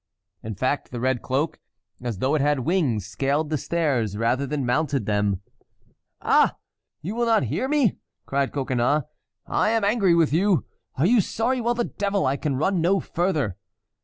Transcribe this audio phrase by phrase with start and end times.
[0.41, 1.59] In fact the red cloak,
[2.01, 5.41] as though it had wings, scaled the stairs rather than mounted them.
[6.23, 6.57] "Ah!
[7.03, 9.03] you will not hear me!" cried Coconnas.
[9.45, 10.65] "I am angry with you!
[10.95, 11.61] Are you sorry?
[11.61, 12.25] Well, the devil!
[12.25, 13.57] I can run no further."